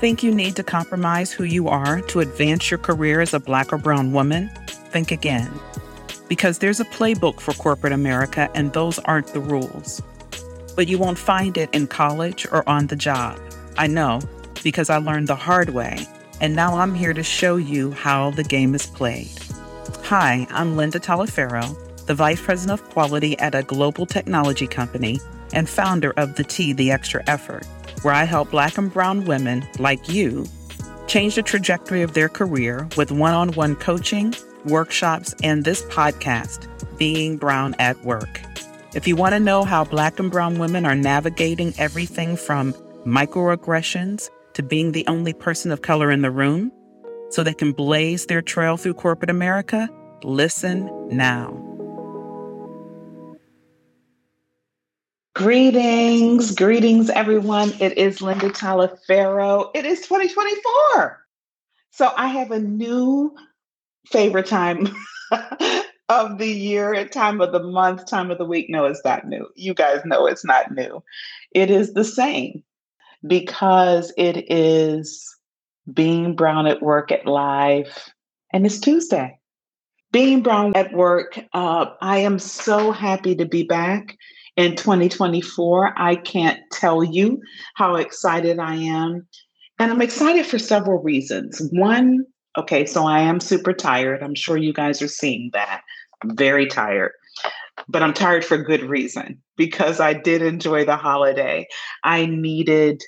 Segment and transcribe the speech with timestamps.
[0.00, 3.70] Think you need to compromise who you are to advance your career as a Black
[3.70, 4.48] or Brown woman?
[4.66, 5.52] Think again.
[6.26, 10.00] Because there's a playbook for corporate America, and those aren't the rules.
[10.74, 13.38] But you won't find it in college or on the job.
[13.76, 14.22] I know,
[14.62, 16.06] because I learned the hard way,
[16.40, 19.28] and now I'm here to show you how the game is played.
[20.04, 25.20] Hi, I'm Linda Taliaferro, the Vice President of Quality at a global technology company
[25.52, 27.66] and founder of The T, The Extra Effort,
[28.02, 30.46] where I help Black and Brown women like you
[31.06, 34.34] change the trajectory of their career with one on one coaching,
[34.64, 38.40] workshops, and this podcast, Being Brown at Work.
[38.94, 42.72] If you want to know how Black and Brown women are navigating everything from
[43.06, 46.72] microaggressions to being the only person of color in the room
[47.30, 49.88] so they can blaze their trail through corporate America,
[50.22, 51.69] listen now.
[55.40, 57.72] Greetings, greetings, everyone.
[57.80, 59.70] It is Linda Taliaferro.
[59.74, 61.18] It is 2024.
[61.92, 63.34] So I have a new
[64.08, 64.88] favorite time
[66.10, 68.66] of the year, time of the month, time of the week.
[68.68, 69.48] No, it's not new.
[69.56, 71.02] You guys know it's not new.
[71.52, 72.62] It is the same
[73.26, 75.26] because it is
[75.90, 78.12] being brown at work at live,
[78.52, 79.38] and it's Tuesday.
[80.12, 84.18] Being brown at work, uh, I am so happy to be back
[84.60, 85.94] in 2024.
[85.96, 87.40] I can't tell you
[87.76, 89.26] how excited I am.
[89.78, 91.66] And I'm excited for several reasons.
[91.72, 92.26] One,
[92.58, 94.22] okay, so I am super tired.
[94.22, 95.80] I'm sure you guys are seeing that.
[96.22, 97.12] I'm very tired.
[97.88, 101.66] But I'm tired for good reason because I did enjoy the holiday.
[102.04, 103.02] I needed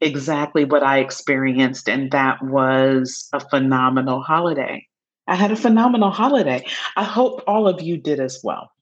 [0.00, 4.88] exactly what I experienced, and that was a phenomenal holiday.
[5.28, 6.66] I had a phenomenal holiday.
[6.96, 8.72] I hope all of you did as well.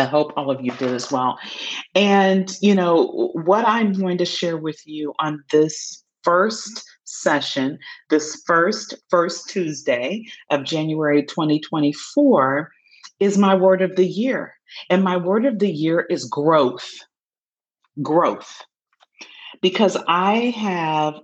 [0.00, 1.38] I hope all of you did as well.
[1.94, 8.42] And, you know, what I'm going to share with you on this first session, this
[8.46, 12.70] first first Tuesday of January 2024
[13.20, 14.54] is my word of the year.
[14.88, 16.90] And my word of the year is growth.
[18.02, 18.62] Growth.
[19.60, 21.14] Because I have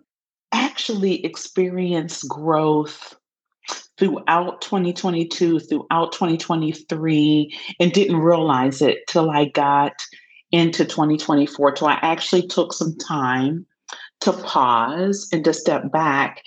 [0.52, 3.14] actually experienced growth
[3.98, 9.94] throughout 2022, throughout 2023, and didn't realize it till I got
[10.52, 11.72] into 2024.
[11.72, 13.66] till I actually took some time
[14.20, 16.42] to pause and to step back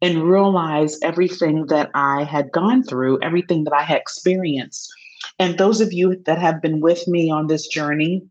[0.00, 4.92] and realize everything that I had gone through, everything that I had experienced.
[5.38, 8.22] And those of you that have been with me on this journey,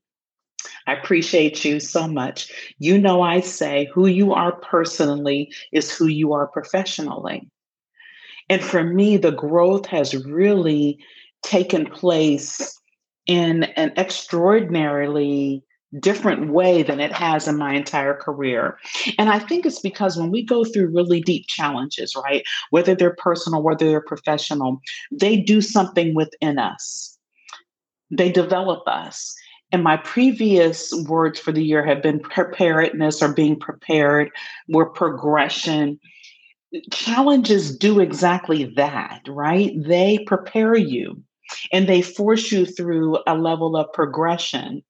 [0.85, 2.51] I appreciate you so much.
[2.77, 7.49] You know, I say who you are personally is who you are professionally.
[8.51, 10.99] And for me, the growth has really
[11.41, 12.77] taken place
[13.25, 15.63] in an extraordinarily
[16.01, 18.77] different way than it has in my entire career.
[19.17, 23.15] And I think it's because when we go through really deep challenges, right, whether they're
[23.15, 24.81] personal, whether they're professional,
[25.13, 27.17] they do something within us,
[28.09, 29.33] they develop us.
[29.71, 34.29] And my previous words for the year have been preparedness or being prepared,
[34.67, 36.01] were progression,
[36.91, 39.71] challenges do exactly that, right?
[39.75, 41.21] They prepare you
[41.71, 44.83] and they force you through a level of progression.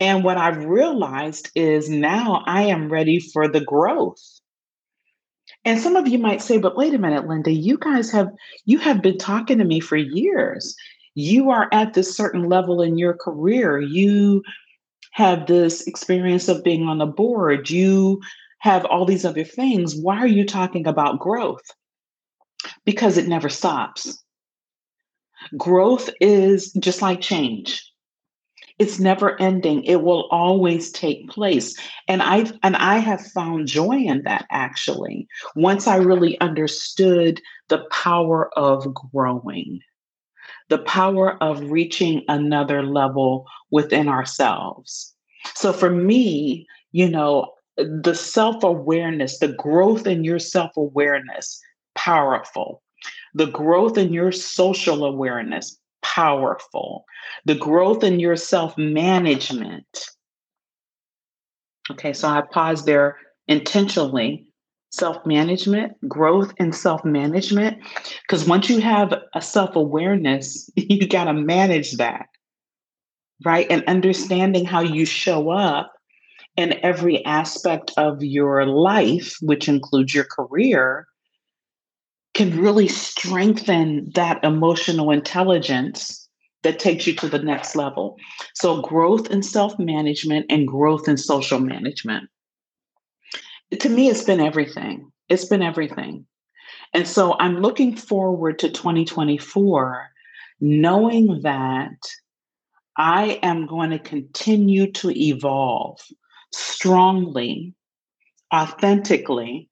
[0.00, 4.22] And what I've realized is now I am ready for the growth.
[5.64, 8.28] And some of you might say, but wait a minute, Linda, you guys have
[8.64, 10.74] you have been talking to me for years.
[11.14, 13.78] You are at this certain level in your career.
[13.78, 14.42] You
[15.12, 17.68] have this experience of being on the board.
[17.68, 18.20] You
[18.60, 19.96] have all these other things.
[19.96, 21.64] Why are you talking about growth?
[22.84, 24.22] Because it never stops.
[25.56, 27.86] Growth is just like change.
[28.78, 29.84] It's never ending.
[29.84, 31.78] It will always take place.
[32.08, 35.26] And I and I have found joy in that actually.
[35.54, 39.80] Once I really understood the power of growing,
[40.68, 45.14] the power of reaching another level within ourselves.
[45.54, 47.52] So for me, you know,
[47.84, 51.60] the self awareness, the growth in your self awareness,
[51.94, 52.82] powerful.
[53.34, 57.04] The growth in your social awareness, powerful.
[57.44, 60.06] The growth in your self management.
[61.90, 63.16] Okay, so I paused there
[63.48, 64.46] intentionally.
[64.92, 67.78] Self management, growth in self management.
[68.22, 72.26] Because once you have a self awareness, you got to manage that,
[73.44, 73.68] right?
[73.70, 75.92] And understanding how you show up
[76.60, 81.06] in every aspect of your life, which includes your career,
[82.34, 86.28] can really strengthen that emotional intelligence
[86.62, 88.16] that takes you to the next level.
[88.54, 92.28] So, growth in self management and growth in social management.
[93.78, 95.10] to me, it's been everything.
[95.30, 96.26] It's been everything.
[96.92, 100.10] And so I'm looking forward to 2024,
[100.60, 101.96] knowing that
[102.96, 106.00] I am going to continue to evolve
[106.52, 107.74] strongly,
[108.54, 109.68] authentically,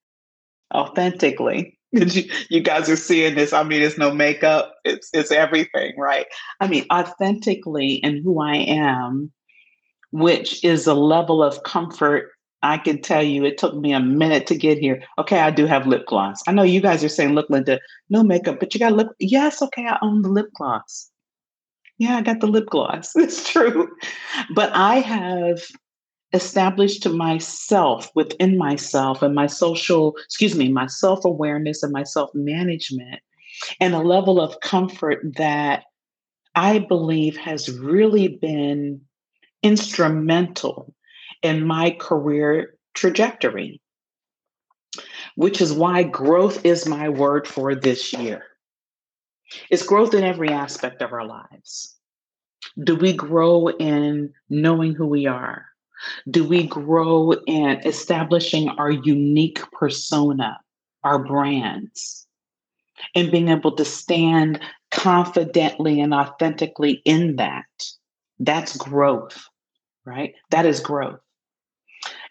[0.73, 1.75] authentically.
[1.91, 3.51] You, guys are seeing this.
[3.51, 4.75] I mean, it's no makeup.
[4.85, 6.27] It's it's everything, right?
[6.59, 9.31] I mean, authentically in who I am,
[10.11, 12.29] which is a level of comfort
[12.61, 15.01] I can tell you it took me a minute to get here.
[15.17, 16.41] Okay, I do have lip gloss.
[16.47, 17.79] I know you guys are saying, look, Linda,
[18.09, 19.07] no makeup, but you got lip.
[19.19, 21.09] Yes, okay, I own the lip gloss.
[21.97, 23.13] Yeah, I got the lip gloss.
[23.15, 23.89] It's true.
[24.53, 25.61] But I have
[26.33, 32.03] established to myself within myself and my social, excuse me, my self awareness and my
[32.03, 33.21] self management
[33.79, 35.83] and a level of comfort that
[36.55, 39.01] I believe has really been
[39.63, 40.93] instrumental
[41.41, 43.81] in my career trajectory,
[45.35, 48.43] which is why growth is my word for this year.
[49.69, 51.95] It's growth in every aspect of our lives.
[52.83, 55.68] Do we grow in knowing who we are?
[56.29, 60.59] Do we grow in establishing our unique persona,
[61.03, 62.27] our brands,
[63.15, 64.59] and being able to stand
[64.91, 67.65] confidently and authentically in that?
[68.39, 69.45] That's growth,
[70.05, 70.33] right?
[70.51, 71.19] That is growth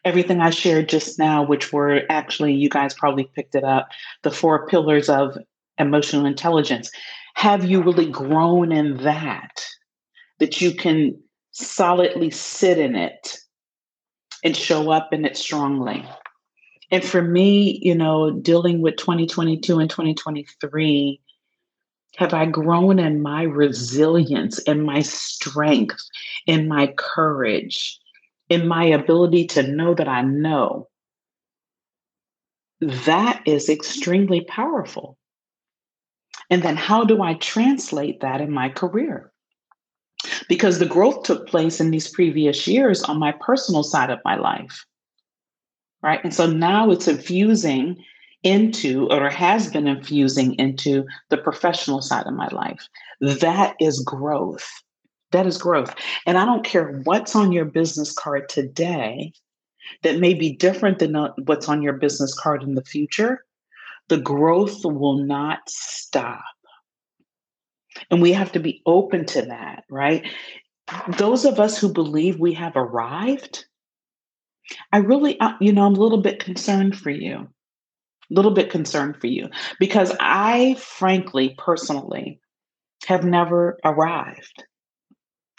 [0.05, 3.88] everything I shared just now, which were actually, you guys probably picked it up,
[4.23, 5.37] the four pillars of
[5.79, 6.91] emotional intelligence.
[7.35, 9.65] Have you really grown in that?
[10.38, 11.20] That you can
[11.50, 13.38] solidly sit in it
[14.44, 16.05] and show up in it strongly.
[16.90, 21.20] And for me, you know, dealing with 2022 and 2023,
[22.17, 26.02] have I grown in my resilience in my strength
[26.46, 28.00] in my courage
[28.49, 30.88] in my ability to know that I know,
[32.81, 35.19] that is extremely powerful.
[36.50, 39.32] And then how do I translate that in my career?
[40.49, 44.37] Because the growth took place in these previous years on my personal side of my
[44.37, 44.85] life.
[46.03, 46.23] Right.
[46.23, 48.03] And so now it's infusing
[48.43, 52.88] into, or has been infusing into the professional side of my life.
[53.20, 54.69] That is growth.
[55.32, 55.94] That is growth.
[56.25, 59.32] And I don't care what's on your business card today
[60.03, 63.44] that may be different than what's on your business card in the future.
[64.09, 66.43] The growth will not stop.
[68.10, 70.26] And we have to be open to that, right?
[71.16, 73.66] Those of us who believe we have arrived,
[74.92, 77.48] I really, uh, you know, I'm a little bit concerned for you.
[78.30, 79.48] A little bit concerned for you
[79.78, 82.40] because I, frankly, personally,
[83.06, 84.64] have never arrived.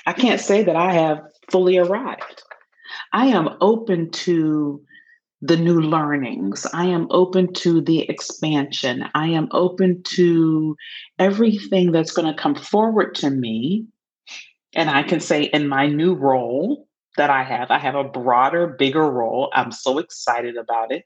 [0.06, 2.44] I can't say that I have fully arrived.
[3.12, 4.84] I am open to
[5.42, 6.66] the new learnings.
[6.74, 9.06] I am open to the expansion.
[9.16, 10.76] I am open to
[11.18, 13.86] everything that's going to come forward to me.
[14.76, 16.88] And I can say in my new role
[17.18, 19.50] that I have, I have a broader, bigger role.
[19.54, 21.06] I'm so excited about it.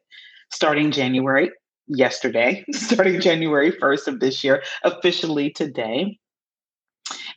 [0.51, 1.51] Starting January,
[1.87, 6.19] yesterday, starting January 1st of this year, officially today.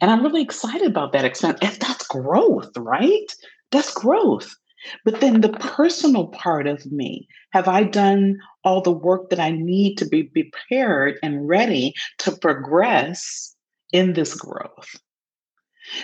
[0.00, 1.42] And I'm really excited about that.
[1.42, 3.32] And that's growth, right?
[3.70, 4.54] That's growth.
[5.04, 9.50] But then the personal part of me, have I done all the work that I
[9.50, 13.54] need to be prepared and ready to progress
[13.92, 14.96] in this growth?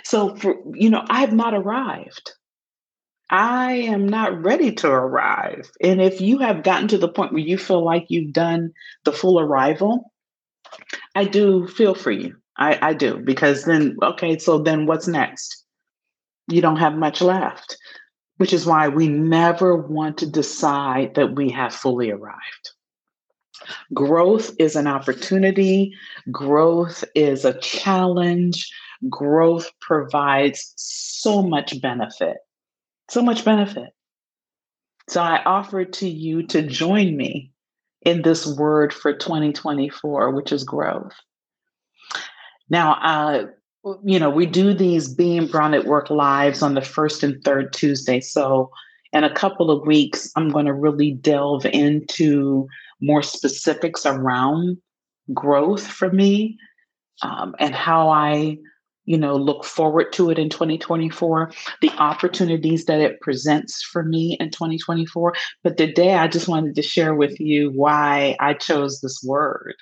[0.05, 2.33] So for you know, I have not arrived.
[3.31, 5.71] I am not ready to arrive.
[5.83, 8.73] And if you have gotten to the point where you feel like you've done
[9.05, 10.13] the full arrival,
[11.15, 12.37] I do feel for you.
[12.59, 15.65] I, I do because then okay, so then what's next?
[16.49, 17.77] You don't have much left,
[18.39, 22.71] which is why we never want to decide that we have fully arrived.
[23.95, 25.95] Growth is an opportunity,
[26.31, 28.73] growth is a challenge,
[29.09, 32.39] growth provides so much benefit,
[33.09, 33.91] so much benefit.
[35.09, 37.53] So I offer to you to join me
[38.03, 41.13] in this word for 2024, which is growth.
[42.69, 43.47] Now, uh,
[44.05, 47.73] you know, we do these Being Brown at Work lives on the first and third
[47.73, 48.21] Tuesday.
[48.21, 48.71] So,
[49.13, 52.67] in a couple of weeks, I'm going to really delve into
[53.01, 54.79] more specifics around
[55.35, 56.57] growth for me
[57.23, 58.57] um, and how I,
[59.05, 64.37] you know, look forward to it in 2024, the opportunities that it presents for me
[64.41, 65.35] in 2024.
[65.63, 69.75] But today, I just wanted to share with you why I chose this word.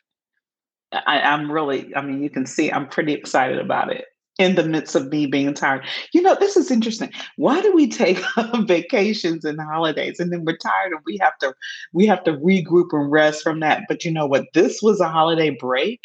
[0.92, 4.06] I, I'm really, I mean, you can see I'm pretty excited about it.
[4.38, 5.84] in the midst of me being tired.
[6.14, 7.12] You know, this is interesting.
[7.36, 8.18] Why do we take
[8.64, 11.54] vacations and holidays and then we're tired and we have to
[11.92, 13.82] we have to regroup and rest from that?
[13.88, 14.46] But you know what?
[14.54, 16.00] This was a holiday break.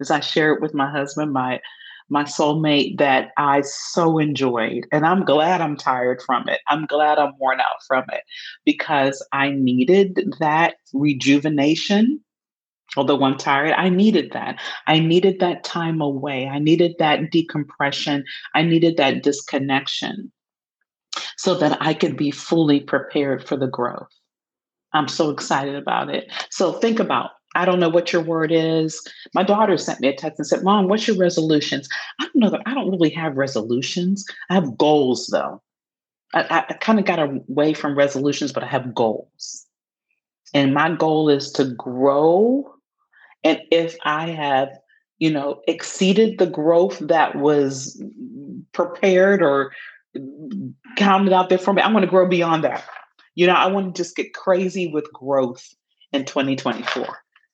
[0.00, 1.60] As I shared with my husband, my
[2.08, 4.86] my soulmate that I so enjoyed.
[4.92, 6.60] And I'm glad I'm tired from it.
[6.68, 8.22] I'm glad I'm worn out from it
[8.64, 12.20] because I needed that rejuvenation
[12.96, 14.60] although I'm tired, I needed that.
[14.86, 16.46] I needed that time away.
[16.46, 18.24] I needed that decompression.
[18.54, 20.30] I needed that disconnection
[21.36, 24.08] so that I could be fully prepared for the growth.
[24.92, 26.30] I'm so excited about it.
[26.50, 29.00] So think about I don't know what your word is.
[29.32, 31.88] My daughter sent me a text and said, Mom, what's your resolutions?
[32.20, 34.24] I don't know that I don't really have resolutions.
[34.50, 35.62] I have goals though.
[36.34, 39.66] I, I kind of got away from resolutions, but I have goals.
[40.52, 42.73] And my goal is to grow
[43.44, 44.70] and if I have,
[45.18, 48.02] you know, exceeded the growth that was
[48.72, 49.72] prepared or
[50.96, 52.84] counted out there for me, I want to grow beyond that.
[53.34, 55.74] You know, I want to just get crazy with growth
[56.12, 57.06] in 2024.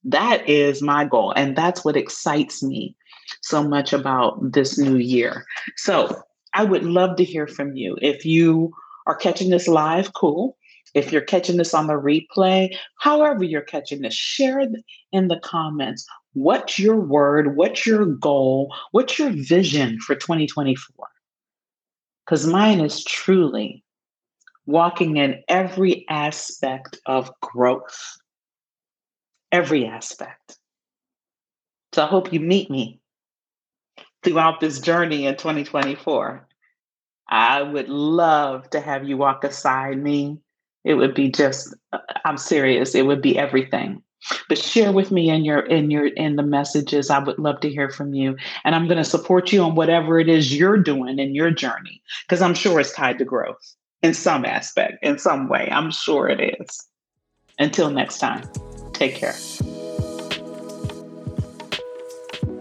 [0.05, 1.33] That is my goal.
[1.37, 2.97] And that's what excites me
[3.43, 5.45] so much about this new year.
[5.77, 6.23] So
[6.55, 7.97] I would love to hear from you.
[8.01, 8.73] If you
[9.07, 10.57] are catching this live, cool.
[10.95, 14.61] If you're catching this on the replay, however you're catching this, share
[15.13, 21.09] in the comments what's your word, what's your goal, what's your vision for 2024?
[22.25, 23.83] Because mine is truly
[24.67, 28.17] walking in every aspect of growth,
[29.51, 30.59] every aspect.
[31.93, 33.01] So I hope you meet me
[34.23, 36.47] throughout this journey in 2024.
[37.29, 40.39] I would love to have you walk beside me
[40.85, 41.75] it would be just
[42.25, 44.03] i'm serious it would be everything.
[44.51, 47.71] But share with me in your in your in the messages i would love to
[47.71, 48.37] hear from you.
[48.65, 52.03] And i'm going to support you on whatever it is you're doing in your journey
[52.27, 56.29] because i'm sure it's tied to growth in some aspect in some way i'm sure
[56.29, 56.87] it is.
[57.59, 58.43] Until next time
[58.93, 59.35] take care.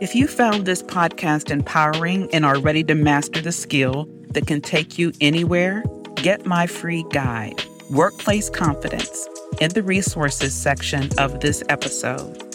[0.02, 4.62] If you found this podcast empowering and are ready to master the skill that can
[4.62, 5.84] take you anywhere
[6.16, 9.28] get my free guide Workplace Confidence
[9.60, 12.49] in the resources section of this episode.